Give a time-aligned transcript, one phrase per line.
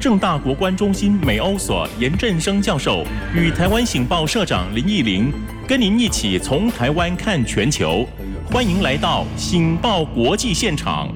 [0.00, 3.02] 正大国关中心美欧所严振生教授
[3.34, 5.32] 与台湾醒报社长林义玲，
[5.66, 8.06] 跟您一起从台湾看全球。
[8.48, 11.12] 欢迎来到醒报国际现场。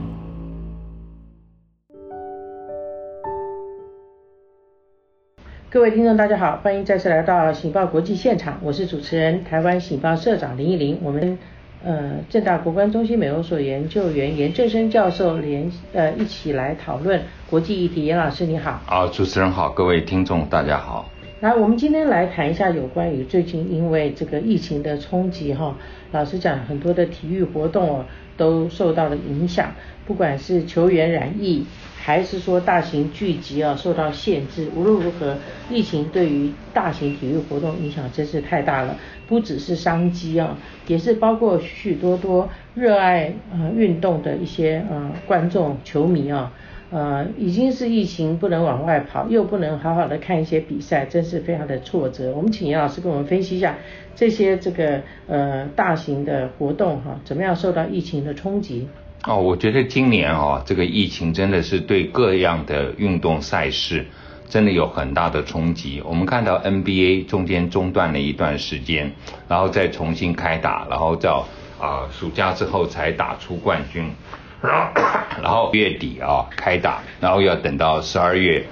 [5.70, 10.98] 各位听众，大家好，欢迎再次来到醒报国际现场，我是主持人台湾醒报社长林义玲。
[11.04, 11.38] 我们
[11.84, 17.20] 呃正大国关中心美容所研究员严正生教授联呃一起来讨论
[17.50, 18.04] 国际议题。
[18.04, 18.80] 严老师你好。
[18.86, 21.08] 啊，主持人好，各位听众大家好。
[21.40, 25.76] 来，我们今天来谈一下有关于最近因为这个疫情的冲击哈，
[26.12, 28.04] 老实讲，很多的体育活动哦
[28.36, 29.72] 都受到了影响，
[30.06, 31.66] 不管是球员染疫。
[32.04, 35.36] 还是说大型聚集啊受到限制，无论如何，
[35.70, 38.96] 疫情对于大型体育活动影响真是太大了，
[39.28, 46.52] 不只是商机啊，也是包括许许多多热爱呃运动的一些呃观众球迷啊，
[46.90, 52.32] 呃已经是疫情不能往外跑，又不能好好的看一些比赛，真是非常的挫折。
[52.34, 53.76] 我们请严老师跟我们分析一下
[54.16, 58.88] 这些这个呃大型的活动哈，怎么样受到疫情的冲击？
[59.24, 64.04] 哦，我觉得今年哦，这个疫情真的是对各样的运动赛事
[64.48, 66.02] 真的有很大的冲击。
[66.04, 69.12] 我们看到 NBA 中间中断了一段时间，
[69.46, 71.46] 然后再重新开打，然后到
[71.80, 74.10] 啊暑假之后才打出冠军，
[74.60, 75.00] 然后
[75.40, 78.66] 然后月底啊开打，然后要等到十二月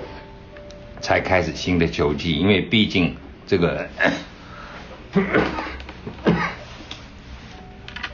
[1.00, 3.14] 才开始新的球季，因为毕竟
[3.46, 3.88] 这个。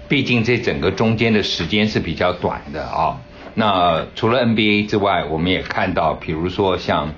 [0.09, 3.21] 毕竟这整个中间的时间是比较短的啊。
[3.55, 7.13] 那除了 NBA 之外，我们也看到，比如说像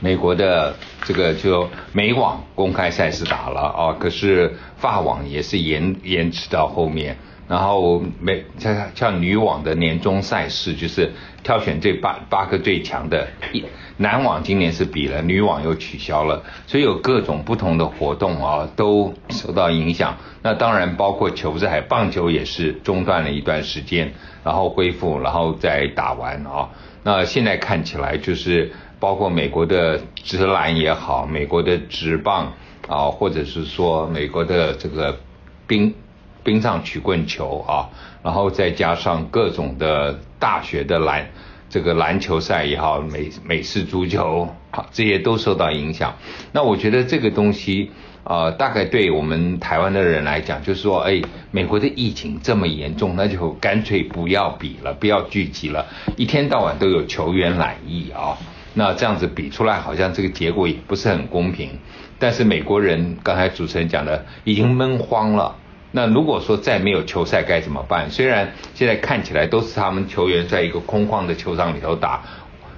[0.00, 7.16] 美国的这个就美网公开赛事打了啊，可是法网也是延延迟到后面。
[7.48, 11.12] 然后每像像女网的年终赛事，就是
[11.42, 13.28] 挑选这八八个最强的。
[13.52, 13.64] 一
[13.98, 20.16] 男网今年是比了，女网又取消了，所以有各种不同的活动啊，都受到影响。
[20.42, 24.12] 那当然包括球赛，棒球也是中断了一段时间，
[24.42, 26.70] 然后恢复，然后再打完啊。
[27.02, 32.52] 那现在看起来就是包括美国的直篮也好，美国的直棒
[32.88, 35.18] 啊，或者是说美国的这个
[35.66, 35.94] 冰。
[36.44, 37.88] 冰上曲棍球啊，
[38.22, 41.26] 然后再加上各种的大学的篮，
[41.68, 46.14] 这个篮球赛也好，美美式足球好，这些都受到影响。
[46.52, 47.90] 那我觉得这个东西
[48.24, 51.20] 啊，大概对我们台湾的人来讲，就是说，哎，
[51.50, 55.86] 美国的疫情这么严重，那就干脆不要比了，不要聚集了，
[56.16, 58.36] 一天到晚都有球员染疫啊，
[58.74, 61.70] 那这样子比出来，好像这个结果也不是很公平。
[62.18, 65.56] 但是美国人刚才主持人讲的，已经闷慌了。
[65.94, 68.10] 那如果说再没有球赛该怎么办？
[68.10, 72.22] 虽然现在看起来都是他们球员在一个空旷的球场里头打，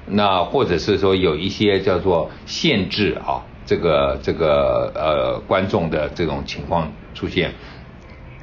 [0.07, 7.53] 那或者是说有一些叫做限制啊，这个这个呃观众的这种情况出现，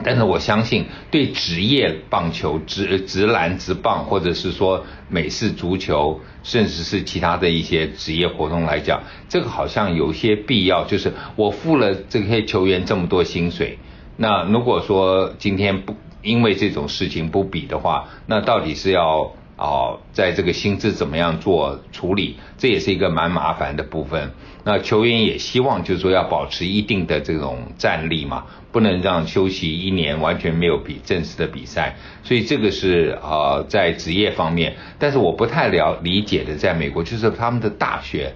[0.05, 13.77] 但是我相信对职业棒球、职职篮、职棒，或者是说美式足球，甚至是其他的一些职业活动来讲，这个好像有些必要，就是我付了这些球员这么多薪水。
[14.21, 22.35] 那如果说今天不因为这种事情不比的话，那到底是要啊在这个薪资怎么样做处理？
[22.59, 24.31] 这也是一个蛮麻烦的部分。
[24.63, 31.95] 那球员也希望就是说要保持一定的这种战力嘛，不能让休息一年完全没有比正式的比赛。
[32.23, 38.35] 所以这个是啊在职业方面，但是我不太了理解的，在美国就是他们的大学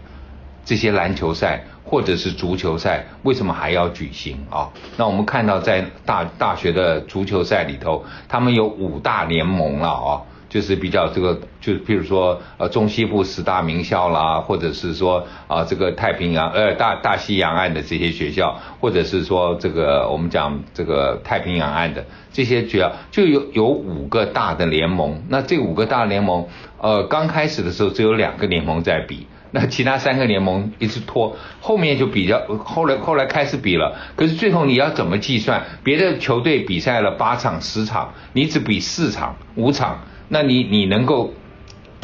[0.66, 1.66] 这些篮球赛。
[1.86, 4.70] 或者是足球赛，为什么还要举行啊？
[4.98, 22.04] 那我们看到在大大学的足球赛里头，他们有五大联盟了啊，就是比较这个，就是譬如说呃中西部十大名校啦，或者是说啊这个太平洋呃大大西洋岸的这些学校，或者是说这个我们讲这个太平洋岸的
[22.34, 25.22] 这些学校就有有五个大的联盟。
[25.30, 26.48] 那这五个大联盟，
[26.82, 29.28] 呃刚开始的时候只有两个联盟在比。
[29.56, 35.64] 那其他三个联盟一直拖，后面就比较，后来后来开始比了，可是最后你要怎么计算？
[35.82, 41.34] 别的球队比赛了八场十场，你只比四场五场，那你你能够？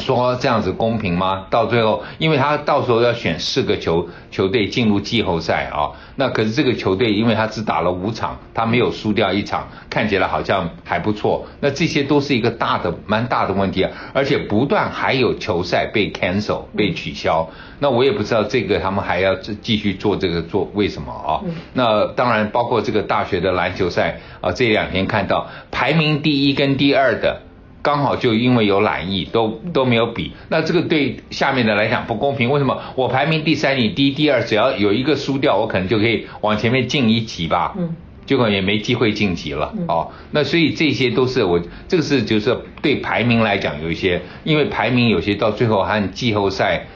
[0.02, 1.46] 说这样子公平吗？
[1.48, 11.46] 到最后，因为他到时候要选四个球球队进入季后赛啊，那可是这个球队，因为他只打了五场，他没有输掉一场，看起来好像还不错。
[11.60, 17.48] 那这些都是一个大的、蛮大的问题啊，而且不断还有球赛被 cancel 被取消。
[17.78, 21.40] 那我也不知道这个他们还要继续做这个做为什么啊？
[21.72, 27.40] 那当然包括这个大学的篮球赛啊，这两天看到排名第一跟第二的。
[27.82, 32.48] 刚好就因为有懒意，都都没有比，那这个对下面的来讲不公平。
[32.48, 37.74] 为什么我排名第三，你第一、第二，只要有一个输掉，我可能就可以往前面进一级吧？
[37.76, 40.12] 嗯，结果也没机会晋级了哦。
[40.30, 46.86] 那所以这些都是我这个是就是对排名来讲有一些，因为排名有些到最后和季后赛，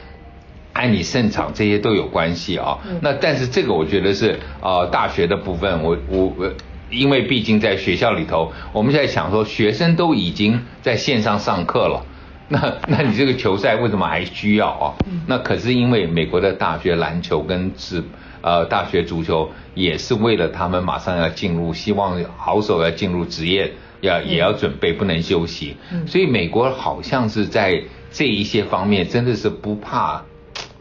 [0.71, 2.79] 按你胜场这些都有关系啊。
[3.01, 6.53] 那但是这个我觉得是呃大学的部分，我我我。
[6.89, 12.05] 因为毕竟在学校里头，我们现在想说，学生都已经在线上上课了，
[12.49, 14.93] 那 那你这个球赛为什么还需要啊？
[15.27, 18.03] 那可是因为美国的大学篮球跟职
[18.41, 25.75] 呃大学足球也是为了他们马上要进入，希望好手要进入职业，要也要准备，不能休息。
[26.05, 30.23] 所以美国好像是在这一些方面真的是不怕。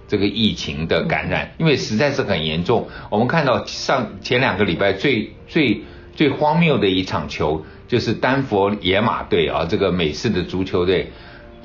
[0.09, 2.87] 这个疫情的感染，因为实在是很严重。
[3.11, 5.83] 我们看到上前两个礼拜最最
[6.17, 11.13] 最荒谬的一场球，就是丹佛野马队啊，这个美式的足球队。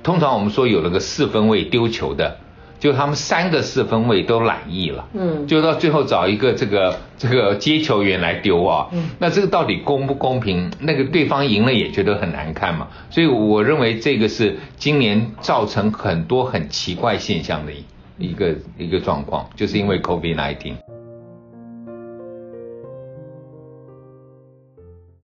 [0.03, 2.38] 通常我们说有那个四分卫丢球的，
[2.80, 10.71] 就他们三个四分卫都懒意了，嗯，就到最后找一个这个这个接球员来丢啊，嗯，那这个到底公不公平？
[10.80, 12.88] 那个对方赢了也觉得很难看嘛。
[13.09, 17.71] 所以我认为这个是今年造成很多很奇怪现象的。
[18.18, 20.75] 一个一个状况，就是因为 COVID-19。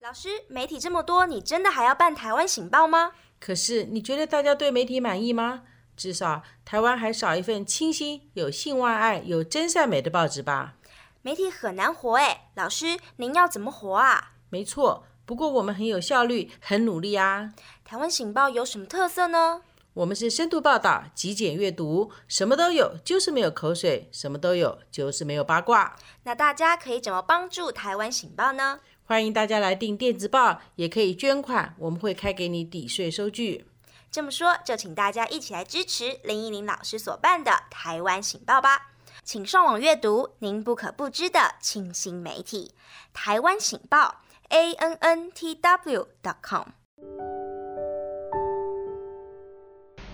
[0.07, 3.11] 老师，媒体这么多，你真的还要办台湾醒报吗？
[3.41, 5.63] 可是你觉得大家对媒体满意吗？
[5.97, 10.75] 至少台湾还少一份清新、有性万爱、有真善美的报纸吧？
[11.23, 14.35] 媒体很难活哎，老师，您要怎么活啊？
[14.49, 17.53] 没错，不过我们很有效率，很努力啊。
[17.85, 19.63] 台湾醒报有什么特色呢？
[19.95, 25.97] 我们是深度报道、极简阅读，什么都有，就是没有口水；什么都有，就是没有八卦。
[26.23, 28.79] 那大家可以怎么帮助台湾醒报呢？
[29.09, 33.65] 欢迎大家来订电子报，也可以捐款，我们会开给你抵税收据。
[34.11, 38.91] 这么说，就请大家一起来支持林依林老师所办的台湾醒报吧。
[39.23, 42.73] 请上网阅读您不可不知的清新媒体——
[43.15, 46.65] 台湾醒报 a n n t w dot com。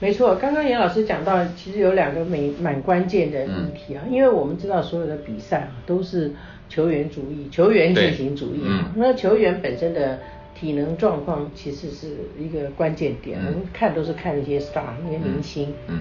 [0.00, 6.35] 没错，刚刚严老师讲到，其实有两个蛮蛮关键的议题啊，因为我们知道所有的比赛啊都是
[6.72, 10.19] 球员主义、球员进行主义啊，那球员本身的
[10.58, 15.98] 体能状况其实是一个关键点，我们看都是看一些 star 那些明星，嗯，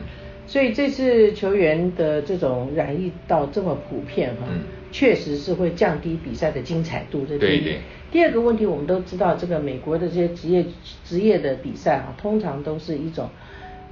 [0.47, 4.47] 所以这次球员的这种染疫到这么普遍哈，
[4.94, 7.75] 确实是会降低比赛的精彩度，这第一。
[8.09, 10.65] 第二个问题，我们都知道这个美国的这些职业
[11.03, 13.29] 职业的比赛啊，通常都是一种。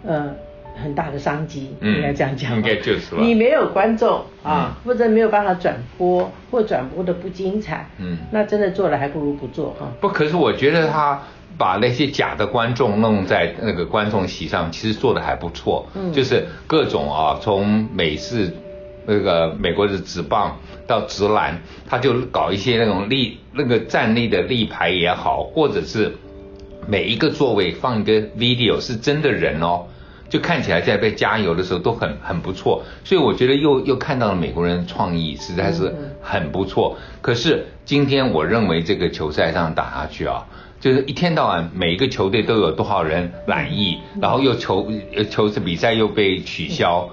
[0.02, 0.34] 呃，
[0.82, 2.56] 很大的商机，应该这样讲。
[2.56, 9.92] 应该就是你没有观众啊，或者没有办法转播，或转播的不精彩，嗯，那真的做了还不如不做哈。
[10.00, 11.22] 不，可是我觉得他
[11.58, 15.86] 把那些假的观众弄在那个观众席上，其实做的还不错。
[15.96, 18.54] 嗯，就是各种啊，从美式
[19.06, 26.12] 那个美国的纸棒到直篮，他就搞一些那种立那个站立的立牌也好，或者是。
[26.88, 29.86] 每一个座位放一个 video 是真的人哦，
[30.30, 36.98] 就看起来在被加油的时候都很很不错，所以我觉得又又看到了美国人创意实在是很不错。
[37.22, 40.46] 可是今天我认为这个球赛上打下去啊，
[40.80, 44.92] 就是一天到晚每一个球队都有多少人染疫，然后又球
[45.30, 47.10] 球是比赛又被取消。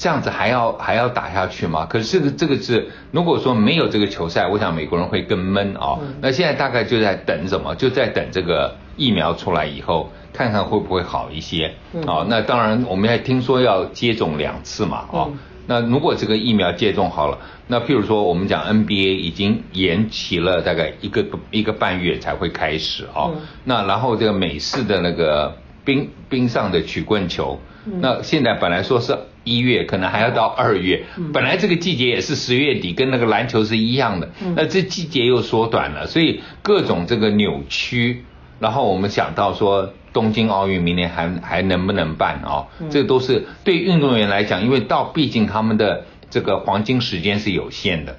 [0.00, 1.84] 这样子还要还要打下去吗？
[1.84, 5.98] 可是这个这个是，如果说没有这个球赛，我想美国人会更闷啊。
[6.20, 7.74] 那现在大概就在等什么？
[7.74, 11.74] 就在等这个疫苗出来以后，看看会不会好一些。
[12.06, 14.98] 啊，那当然我们还听说要接种两次嘛。
[15.10, 15.28] 啊，
[15.66, 17.38] 那如果这个疫苗接种好了，
[17.68, 23.30] 那譬如说我们讲 NBA 已经延期了大概一个一个半月才会开始啊。
[23.64, 27.58] 那然后这个美式的那个冰冰上的曲棍球。
[28.00, 31.04] 那现在本来说是一月，可能还要到二月。
[31.32, 34.28] 本来这个季节也是十月底，跟那个篮球是一样的。
[34.54, 38.24] 那这季节又缩短了，所以各种这个扭曲。
[38.60, 42.66] 然后我们想到说，东京奥运明年还还能不能办啊？
[42.90, 48.16] 这都是对运动员来讲，因为到毕竟他们的这个黄金时间是有限的。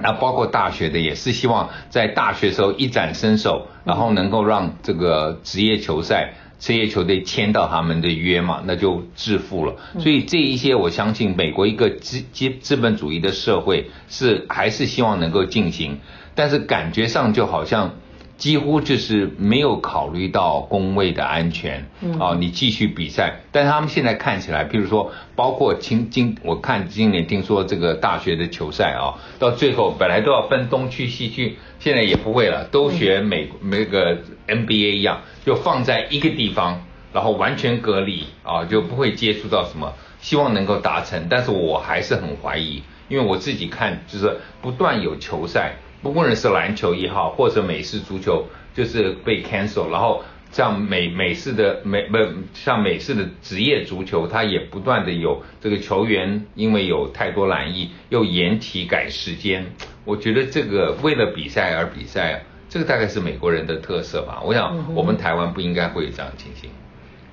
[0.00, 6.34] 那包括大学的也是希望在大学时候一展身手，然后能够让这个职业球赛。
[6.58, 9.76] 职业球队签到他们的约嘛，那就致富了。
[9.98, 15.98] 所以这一些，我相信美国一个资资资本主义的社会是还是希望能够进行，
[16.34, 17.96] 但是感觉上就好像
[18.36, 21.88] 几乎就是没有考虑到工位的安全，
[22.20, 36.82] 哦，你继续比赛，但是他们现在看起来，譬如说，包括今今我看今年听说这个大学的球赛啊，到最后本来都要分东区西区，现在也不会了，都学美那个 NBA 一样，就放在一个地方，
[37.14, 45.76] 然后完全隔离啊，就不会接触到什么，希望能够达成，但是我还是很怀疑，因为我自己看就是不断有球赛。
[46.06, 48.44] 不论是篮球也好，或者美式足球，
[48.74, 50.22] 就是被 cancel，然后
[50.52, 52.16] 像美美式的美不
[52.54, 59.66] 像美式的职业足球，它也不断的有这个球员因为有太多懒意，又延期改时间。
[60.04, 64.40] 我觉得这个为了比赛而比赛，这个大概是美国人的特色吧。
[64.44, 66.70] 我想我们台湾不应该会有这样情形。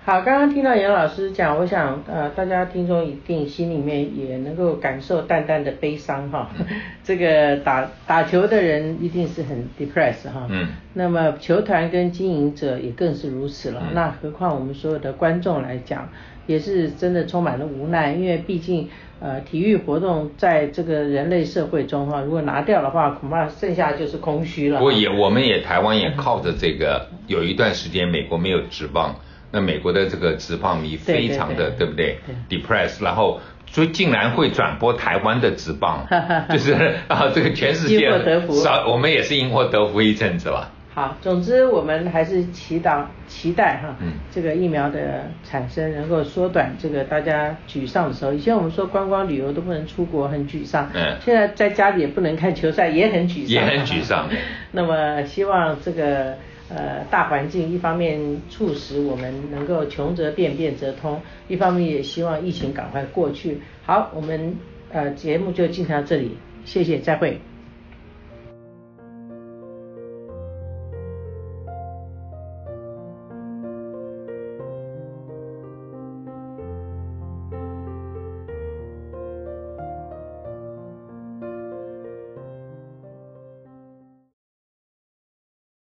[0.06, 6.50] 好，刚刚听到杨老师讲，我想呃，大家听众一定心里面也能够感受淡淡的悲伤哈。
[7.06, 10.46] 这个打打球的人一定是很 depressed 哈。
[10.50, 10.68] 嗯。
[10.94, 13.82] 那么球团跟经营者也更是如此了。
[13.94, 16.10] 那何况我们所有的观众来讲，
[16.48, 18.90] 也是真的充满了无奈，因为毕竟
[19.22, 24.80] 呃体育活动在这个人类社会中哈，如果拿掉的话，恐怕剩下就是空虚了。
[24.80, 29.16] 不过也，我们也台湾也靠着这个，有一段时间美国没有指棒。
[29.54, 32.18] 那美国的这个职棒迷非常的对不对
[32.50, 36.08] ？depressed，然后所以竟然会转播台湾的直棒，
[36.50, 36.74] 就是
[37.08, 38.10] 啊，这个全世界
[38.50, 40.72] 少，我们也是因祸得福一阵子了。
[40.96, 43.96] 好，总之我们还是祈祷期待哈，
[44.32, 48.34] 这个疫苗的产生能够缩短这个大家沮丧的时候。
[48.34, 50.90] 以前我们说观光旅游都不能出国，很沮丧。
[50.96, 51.16] 嗯。
[51.24, 53.50] 现在在家里也不能看球赛，也很沮丧。
[53.50, 54.28] 也很沮丧。
[54.74, 56.36] 那么希望这个。
[56.75, 63.60] 呃，大环境一方面促使我们能够穷则变，变则通；一方面也希望疫情赶快过去。
[63.86, 64.58] 好，我们
[64.92, 67.39] 呃节目就进行到这里，谢谢，再会。